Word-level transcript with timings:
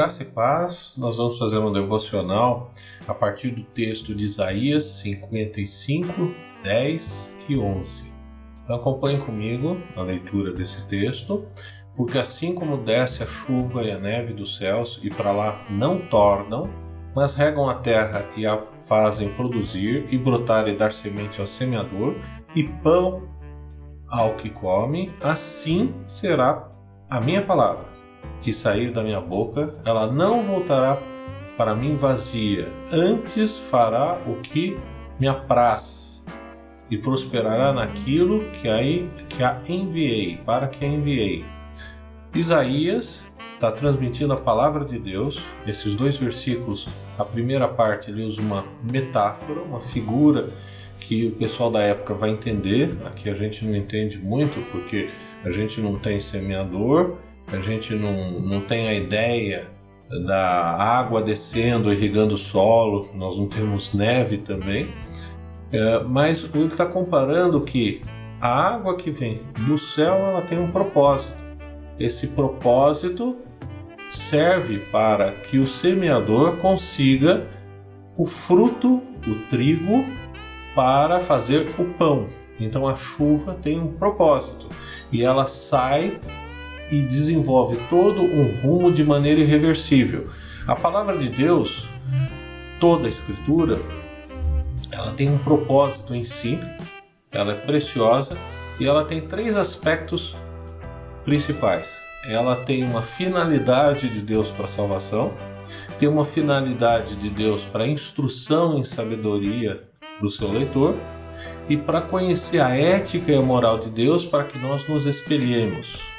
Graça 0.00 0.22
e 0.22 0.26
paz, 0.26 0.94
nós 0.96 1.18
vamos 1.18 1.36
fazer 1.36 1.58
um 1.58 1.70
devocional 1.70 2.72
a 3.06 3.12
partir 3.12 3.50
do 3.50 3.62
texto 3.62 4.14
de 4.14 4.24
Isaías 4.24 4.84
55, 5.02 6.10
10 6.64 7.36
e 7.46 7.58
11. 7.58 8.10
Então 8.64 8.76
acompanhe 8.76 9.18
comigo 9.18 9.76
a 9.94 10.00
leitura 10.00 10.54
desse 10.54 10.88
texto, 10.88 11.46
porque 11.94 12.16
assim 12.16 12.54
como 12.54 12.78
desce 12.78 13.22
a 13.22 13.26
chuva 13.26 13.82
e 13.82 13.90
a 13.90 13.98
neve 13.98 14.32
dos 14.32 14.56
céus 14.56 14.98
e 15.02 15.10
para 15.10 15.32
lá 15.32 15.62
não 15.68 15.98
tornam, 15.98 16.70
mas 17.14 17.34
regam 17.34 17.68
a 17.68 17.74
terra 17.74 18.24
e 18.34 18.46
a 18.46 18.58
fazem 18.80 19.28
produzir 19.34 20.08
e 20.10 20.16
brotar 20.16 20.66
e 20.66 20.74
dar 20.74 20.94
semente 20.94 21.42
ao 21.42 21.46
semeador 21.46 22.14
e 22.56 22.64
pão 22.64 23.28
ao 24.08 24.34
que 24.36 24.48
come, 24.48 25.12
assim 25.22 25.94
será 26.06 26.72
a 27.10 27.20
minha 27.20 27.42
palavra 27.42 27.99
que 28.42 28.52
sair 28.52 28.90
da 28.90 29.02
minha 29.02 29.20
boca, 29.20 29.74
ela 29.84 30.06
não 30.06 30.42
voltará 30.42 30.98
para 31.56 31.74
mim 31.74 31.96
vazia, 31.96 32.68
antes 32.90 33.58
fará 33.58 34.18
o 34.26 34.36
que 34.36 34.78
me 35.18 35.28
apraz 35.28 36.22
e 36.90 36.96
prosperará 36.96 37.72
naquilo 37.72 38.40
que, 38.50 38.68
aí, 38.68 39.10
que 39.28 39.42
a 39.42 39.60
enviei, 39.68 40.38
para 40.38 40.66
que 40.66 40.84
a 40.84 40.88
enviei. 40.88 41.44
Isaías 42.34 43.20
está 43.54 43.70
transmitindo 43.70 44.32
a 44.32 44.36
palavra 44.38 44.84
de 44.86 44.98
Deus. 44.98 45.38
Esses 45.66 45.94
dois 45.94 46.16
versículos, 46.16 46.88
a 47.18 47.24
primeira 47.24 47.68
parte 47.68 48.10
ele 48.10 48.24
usa 48.24 48.40
uma 48.40 48.64
metáfora, 48.82 49.60
uma 49.60 49.80
figura 49.80 50.48
que 50.98 51.26
o 51.26 51.32
pessoal 51.32 51.70
da 51.70 51.80
época 51.80 52.14
vai 52.14 52.30
entender. 52.30 52.96
Aqui 53.04 53.28
a 53.28 53.34
gente 53.34 53.64
não 53.64 53.76
entende 53.76 54.16
muito 54.16 54.58
porque 54.72 55.10
a 55.44 55.50
gente 55.50 55.80
não 55.80 55.98
tem 55.98 56.20
semeador 56.20 57.18
a 57.52 57.60
gente 57.60 57.94
não, 57.94 58.40
não 58.40 58.60
tem 58.62 58.88
a 58.88 58.94
ideia 58.94 59.68
da 60.24 60.76
água 60.76 61.22
descendo, 61.22 61.92
irrigando 61.92 62.34
o 62.34 62.38
solo, 62.38 63.08
nós 63.14 63.38
não 63.38 63.46
temos 63.46 63.92
neve 63.94 64.38
também, 64.38 64.88
é, 65.72 66.00
mas 66.00 66.44
ele 66.52 66.66
está 66.66 66.84
comparando 66.84 67.60
que 67.60 68.02
a 68.40 68.48
água 68.48 68.96
que 68.96 69.10
vem 69.10 69.40
do 69.66 69.78
céu 69.78 70.14
ela 70.14 70.42
tem 70.42 70.58
um 70.58 70.70
propósito. 70.70 71.36
Esse 71.98 72.28
propósito 72.28 73.36
serve 74.10 74.78
para 74.90 75.30
que 75.30 75.58
o 75.58 75.66
semeador 75.66 76.56
consiga 76.56 77.46
o 78.16 78.26
fruto, 78.26 79.02
o 79.26 79.34
trigo, 79.48 80.04
para 80.74 81.20
fazer 81.20 81.68
o 81.78 81.84
pão. 81.94 82.28
Então 82.58 82.86
a 82.86 82.96
chuva 82.96 83.54
tem 83.54 83.78
um 83.78 83.92
propósito 83.92 84.68
e 85.12 85.22
ela 85.22 85.46
sai 85.46 86.18
e 86.90 87.02
desenvolve 87.02 87.78
todo 87.88 88.22
um 88.22 88.60
rumo 88.60 88.92
de 88.92 89.04
maneira 89.04 89.40
irreversível. 89.40 90.28
A 90.66 90.74
palavra 90.74 91.16
de 91.16 91.28
Deus, 91.28 91.86
toda 92.78 93.06
a 93.06 93.10
Escritura, 93.10 93.78
ela 94.90 95.12
tem 95.12 95.30
um 95.30 95.38
propósito 95.38 96.14
em 96.14 96.24
si, 96.24 96.58
ela 97.30 97.52
é 97.52 97.54
preciosa 97.54 98.36
e 98.78 98.86
ela 98.86 99.04
tem 99.04 99.20
três 99.20 99.56
aspectos 99.56 100.34
principais. 101.24 101.86
Ela 102.28 102.56
tem 102.56 102.84
uma 102.84 103.02
finalidade 103.02 104.08
de 104.08 104.20
Deus 104.20 104.50
para 104.50 104.66
a 104.66 104.68
salvação, 104.68 105.32
tem 105.98 106.08
uma 106.08 106.24
finalidade 106.24 107.16
de 107.16 107.30
Deus 107.30 107.64
para 107.64 107.86
instrução 107.86 108.78
em 108.78 108.84
sabedoria 108.84 109.82
do 110.20 110.30
seu 110.30 110.50
leitor 110.50 110.96
e 111.68 111.76
para 111.76 112.00
conhecer 112.00 112.60
a 112.60 112.70
ética 112.70 113.32
e 113.32 113.36
a 113.36 113.42
moral 113.42 113.78
de 113.78 113.88
Deus 113.88 114.26
para 114.26 114.44
que 114.44 114.58
nós 114.58 114.86
nos 114.88 115.06
espelhemos. 115.06 116.09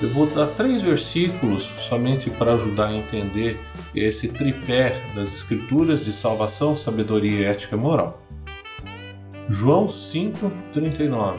Eu 0.00 0.08
vou 0.10 0.26
dar 0.26 0.46
três 0.48 0.80
versículos 0.80 1.68
somente 1.80 2.30
para 2.30 2.54
ajudar 2.54 2.88
a 2.88 2.96
entender 2.96 3.58
esse 3.92 4.28
tripé 4.28 5.02
das 5.12 5.34
Escrituras 5.34 6.04
de 6.04 6.12
salvação, 6.12 6.76
sabedoria, 6.76 7.48
ética 7.48 7.74
e 7.74 7.78
moral. 7.78 8.22
João 9.48 9.88
5,39 9.88 11.36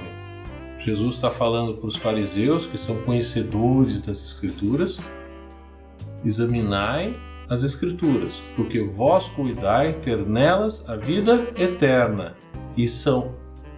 Jesus 0.78 1.16
está 1.16 1.32
falando 1.32 1.76
para 1.76 1.88
os 1.88 1.96
fariseus 1.96 2.66
que 2.66 2.78
são 2.78 3.02
conhecedores 3.04 4.02
das 4.02 4.22
Escrituras: 4.24 5.00
examinai 6.26 7.16
as 7.50 7.64
Escrituras, 7.64 8.42
porque 8.58 8.82
vós 8.82 9.30
cuidai 9.30 9.94
ter 9.94 10.18
nelas 10.18 10.88
a 10.90 10.98
vida 10.98 11.48
eterna, 11.58 12.36
e 12.76 12.90
são 12.90 13.36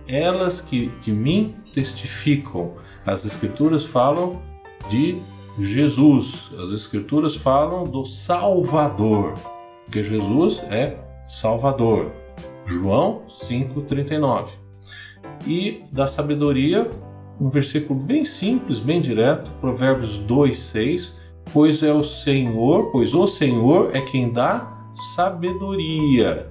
elas 0.07 0.59
que 0.59 0.88
de 1.01 1.11
mim 1.11 1.55
testificam. 1.72 2.73
As 3.05 3.25
Escrituras 3.25 3.85
falam 3.85 4.41
de 4.89 5.21
Jesus. 5.59 6.51
As 6.61 6.71
Escrituras 6.71 7.35
falam 7.35 7.83
do 7.83 8.05
Salvador, 8.05 9.35
porque 9.85 10.03
Jesus 10.03 10.59
é 10.69 10.97
Salvador. 11.27 12.11
João 12.65 13.23
5,39. 13.27 14.49
E 15.45 15.83
da 15.91 16.07
sabedoria, 16.07 16.89
um 17.39 17.47
versículo 17.47 17.99
bem 17.99 18.23
simples, 18.23 18.79
bem 18.79 19.01
direto, 19.01 19.51
Provérbios 19.59 20.23
2,6. 20.25 21.13
Pois 21.51 21.81
é 21.81 21.91
o 21.91 22.03
Senhor, 22.03 22.91
pois 22.91 23.13
o 23.13 23.27
Senhor 23.27 23.95
é 23.95 24.01
quem 24.01 24.31
dá 24.31 24.91
sabedoria. 25.15 26.47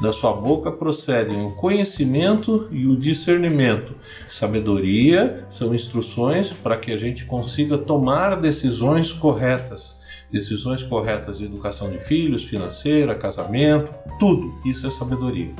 Da 0.00 0.12
sua 0.12 0.32
boca 0.32 0.70
procedem 0.70 1.44
o 1.44 1.52
conhecimento 1.52 2.68
e 2.70 2.86
o 2.86 2.96
discernimento. 2.96 3.94
Sabedoria 4.28 5.46
são 5.48 5.74
instruções 5.74 6.52
para 6.52 6.76
que 6.76 6.92
a 6.92 6.96
gente 6.96 7.24
consiga 7.24 7.78
tomar 7.78 8.38
decisões 8.40 9.12
corretas. 9.12 9.96
Decisões 10.30 10.82
corretas 10.82 11.38
de 11.38 11.44
educação 11.44 11.90
de 11.90 11.98
filhos, 11.98 12.44
financeira, 12.44 13.14
casamento, 13.14 13.94
tudo 14.18 14.54
isso 14.66 14.86
é 14.86 14.90
sabedoria. 14.90 15.54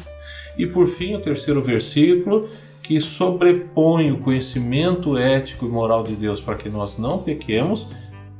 E 0.58 0.66
por 0.66 0.86
fim, 0.86 1.14
o 1.14 1.20
terceiro 1.20 1.62
versículo, 1.62 2.48
que 2.82 3.00
sobrepõe 3.00 4.12
o 4.12 4.18
conhecimento 4.18 5.16
ético 5.16 5.66
e 5.66 5.68
moral 5.68 6.04
de 6.04 6.14
Deus 6.14 6.40
para 6.40 6.56
que 6.56 6.68
nós 6.68 6.98
não 6.98 7.18
pequemos, 7.18 7.86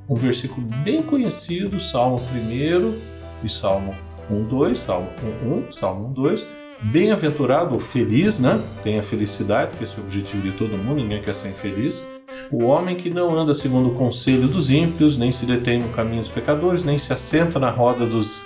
um 0.08 0.14
versículo 0.14 0.66
bem 0.84 1.02
conhecido, 1.02 1.80
Salmo 1.80 2.18
1 2.18 3.44
e 3.44 3.48
Salmo 3.48 4.05
1, 4.30 4.44
2, 4.44 4.78
Salmo 4.78 5.08
1, 5.44 5.68
1, 5.68 5.72
Salmo 5.72 6.08
1, 6.08 6.12
2. 6.12 6.46
Bem-aventurado 6.82 7.74
ou 7.74 7.80
feliz, 7.80 8.38
né? 8.38 8.62
Tem 8.82 8.98
a 8.98 9.02
felicidade, 9.02 9.76
que 9.76 9.84
esse 9.84 9.96
é 9.96 10.00
o 10.00 10.02
objetivo 10.02 10.42
de 10.42 10.52
todo 10.52 10.76
mundo, 10.76 10.96
ninguém 10.96 11.22
quer 11.22 11.34
ser 11.34 11.48
infeliz. 11.48 12.02
O 12.50 12.64
homem 12.64 12.96
que 12.96 13.08
não 13.08 13.36
anda 13.36 13.54
segundo 13.54 13.88
o 13.88 13.94
conselho 13.94 14.46
dos 14.46 14.70
ímpios, 14.70 15.16
nem 15.16 15.32
se 15.32 15.46
detém 15.46 15.78
no 15.78 15.88
caminho 15.88 16.20
dos 16.22 16.30
pecadores, 16.30 16.84
nem 16.84 16.98
se 16.98 17.12
assenta 17.12 17.58
na 17.58 17.70
roda 17.70 18.04
dos 18.04 18.42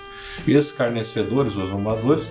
escarnecedores 0.46 1.56
ou 1.56 1.66
zombadores, 1.66 2.30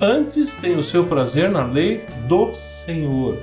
antes 0.00 0.54
tem 0.56 0.78
o 0.78 0.82
seu 0.82 1.04
prazer 1.04 1.50
na 1.50 1.64
lei 1.64 2.04
do 2.28 2.54
Senhor 2.54 3.36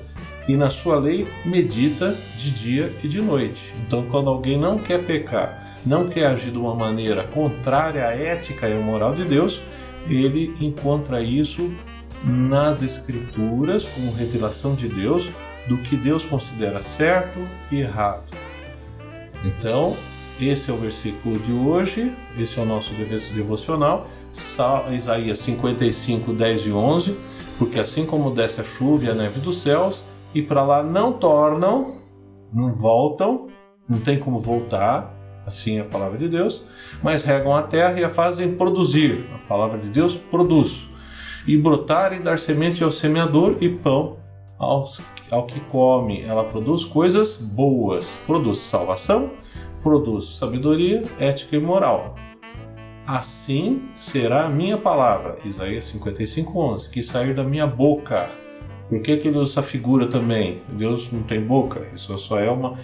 e 0.48 0.56
na 0.56 0.70
sua 0.70 0.96
lei 0.96 1.28
medita 1.44 2.16
de 2.38 2.52
dia 2.52 2.96
e 3.04 3.08
de 3.08 3.22
noite. 3.22 3.74
Então, 3.86 4.08
quando 4.10 4.30
alguém 4.30 4.58
não 4.58 4.78
quer 4.80 5.04
pecar, 5.04 5.76
não 5.86 6.08
quer 6.08 6.28
agir 6.28 6.52
de 6.52 6.58
uma 6.58 6.74
maneira 6.74 7.24
contrária 7.24 8.08
à 8.08 8.16
ética 8.16 8.68
e 8.68 8.74
à 8.74 8.80
moral 8.80 9.14
de 9.14 9.26
Deus, 9.26 9.62
ele 10.10 10.56
encontra 10.62 11.22
isso 11.22 11.72
nas 12.24 12.82
Escrituras, 12.82 13.86
como 13.86 14.12
revelação 14.14 14.74
de 14.74 14.88
Deus, 14.88 15.28
do 15.68 15.78
que 15.78 15.96
Deus 15.96 16.24
considera 16.24 16.82
certo 16.82 17.40
e 17.72 17.82
errado. 17.82 18.24
Então, 19.44 19.96
esse 20.40 20.70
é 20.70 20.74
o 20.74 20.78
versículo 20.78 21.38
de 21.40 21.52
hoje, 21.52 22.14
esse 22.40 22.58
é 22.58 22.62
o 22.62 22.66
nosso 22.66 22.94
devocional, 23.34 24.08
Isaías 24.92 25.40
55, 25.40 26.32
10 26.32 26.68
e 26.68 26.72
11, 26.72 27.18
porque 27.58 27.80
assim 27.80 28.06
como 28.06 28.32
desce 28.32 28.62
a 28.62 28.64
chuva 28.64 29.06
e 29.06 29.10
a 29.10 29.14
neve 29.14 29.40
dos 29.40 29.62
céus, 29.62 30.04
e 30.38 30.42
para 30.44 30.64
lá 30.64 30.84
não 30.84 31.14
tornam, 31.14 31.96
não 32.54 32.70
voltam, 32.72 33.48
não 33.90 34.00
tem 34.00 34.20
como 34.20 34.38
voltar, 34.38 35.12
assim 35.48 35.80
é 35.80 35.82
a 35.82 35.86
palavra 35.86 36.16
de 36.16 36.30
Deus, 36.30 36.64
mas 37.02 37.24
regam 37.24 37.56
a 37.56 37.64
terra 37.64 38.00
e 38.00 38.04
a 38.04 38.10
fazem 38.10 38.54
produzir. 38.54 39.26
A 39.34 39.48
palavra 39.48 39.80
de 39.80 39.90
Deus 39.90 40.16
produz. 40.16 40.88
E 41.48 41.58
brotar 41.58 42.14
e 42.14 42.20
dar 42.20 42.38
semente 42.38 42.84
ao 42.84 42.92
semeador 42.92 43.58
e 43.62 43.68
pão 43.68 44.18
aos, 44.60 45.02
ao 45.32 45.48
que 45.48 45.60
come. 45.62 46.22
Ela 46.22 46.44
produz 46.44 46.86
coisas 46.86 47.38
boas, 47.38 48.14
produz 48.28 48.60
salvação, 48.60 49.32
produz 49.82 50.38
sabedoria, 50.38 51.04
ética 51.20 51.56
e 51.56 51.60
moral. 51.60 52.14
Assim 53.08 53.90
será 53.96 54.46
a 54.46 54.50
minha 54.50 54.78
palavra, 54.78 55.40
Isaías 55.44 55.86
55, 55.86 56.60
11, 56.60 56.90
que 56.90 57.02
sair 57.02 57.34
da 57.34 57.44
minha 57.44 57.66
boca 57.66 58.30
por 58.90 59.02
que, 59.02 59.18
que 59.18 59.28
ele 59.28 59.38
usa 59.38 59.52
essa 59.52 59.64
figura 59.64 60.08
também? 60.08 60.62
Deus 60.70 61.12
não 61.12 61.24
tem 61.24 61.42
boca? 61.42 61.88
Isso 61.94 62.18
só 62.18 62.40
é 62.40 62.50
uma 62.50 62.76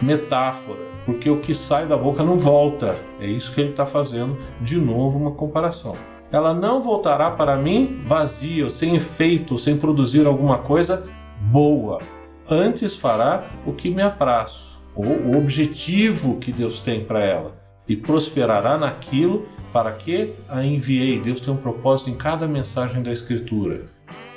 metáfora. 0.00 0.80
Porque 1.06 1.30
o 1.30 1.40
que 1.40 1.54
sai 1.54 1.86
da 1.86 1.96
boca 1.96 2.22
não 2.22 2.36
volta. 2.36 2.96
É 3.20 3.26
isso 3.26 3.52
que 3.52 3.60
ele 3.60 3.70
está 3.70 3.86
fazendo, 3.86 4.38
de 4.60 4.78
novo, 4.78 5.18
uma 5.18 5.32
comparação. 5.32 5.94
Ela 6.30 6.54
não 6.54 6.80
voltará 6.82 7.30
para 7.30 7.56
mim 7.56 8.02
vazia, 8.06 8.68
sem 8.70 8.96
efeito, 8.96 9.58
sem 9.58 9.76
produzir 9.76 10.26
alguma 10.26 10.58
coisa 10.58 11.06
boa. 11.40 12.00
Antes 12.48 12.96
fará 12.96 13.44
o 13.66 13.72
que 13.72 13.90
me 13.90 14.02
apraz, 14.02 14.78
ou 14.94 15.06
o 15.06 15.36
objetivo 15.36 16.38
que 16.38 16.50
Deus 16.50 16.80
tem 16.80 17.04
para 17.04 17.20
ela. 17.20 17.62
e 17.88 17.96
prosperará 17.96 18.78
naquilo 18.78 19.44
para 19.72 19.92
que 19.92 20.34
a 20.48 20.64
enviei. 20.64 21.20
Deus 21.20 21.40
tem 21.40 21.52
um 21.52 21.56
propósito 21.56 22.10
em 22.10 22.14
cada 22.14 22.46
mensagem 22.46 23.02
da 23.02 23.12
Escritura. 23.12 23.86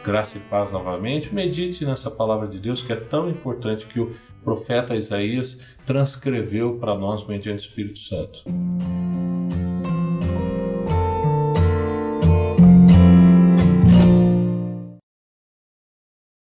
Graça 0.06 0.38
e 0.38 0.42
paz 0.42 0.72
novamente. 0.72 1.34
Medite 1.34 1.84
nessa 1.84 2.12
palavra 2.12 2.48
de 2.48 2.60
Deus 2.60 2.84
que 2.84 2.94
é 2.94 2.96
tão 2.96 3.28
importante 3.28 3.88
que 3.88 4.00
o 4.00 4.16
profeta 4.44 4.96
Isaías 4.96 5.62
transcreveu 5.84 6.78
para 6.78 6.94
nós 6.94 7.26
mediante 7.26 7.66
o 7.66 7.68
Espírito 7.68 7.98
Santo. 7.98 8.44